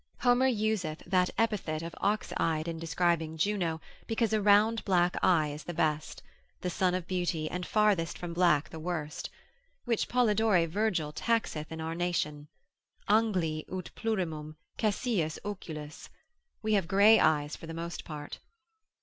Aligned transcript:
Homer 0.21 0.47
useth 0.47 1.03
that 1.05 1.29
epithet 1.37 1.83
of 1.83 1.93
ox 2.01 2.33
eyed, 2.37 2.67
in 2.67 2.79
describing 2.79 3.37
Juno, 3.37 3.79
because 4.07 4.33
a 4.33 4.41
round 4.41 4.83
black 4.83 5.15
eye 5.23 5.49
is 5.49 5.65
the 5.65 5.75
best, 5.75 6.23
the 6.61 6.71
son 6.71 6.95
of 6.95 7.05
beauty, 7.05 7.47
and 7.47 7.67
farthest 7.67 8.17
from 8.17 8.33
black 8.33 8.67
the 8.69 8.79
worse: 8.79 9.21
which 9.85 10.09
Polydore 10.09 10.65
Virgil 10.65 11.11
taxeth 11.11 11.71
in 11.71 11.79
our 11.79 11.93
nation: 11.93 12.47
Angli 13.07 13.63
ut 13.71 13.91
plurimum 13.95 14.55
caesiis 14.79 15.37
oculis, 15.45 16.09
we 16.63 16.73
have 16.73 16.87
grey 16.87 17.19
eyes 17.19 17.55
for 17.55 17.67
the 17.67 17.71
most 17.75 18.03
part. 18.03 18.39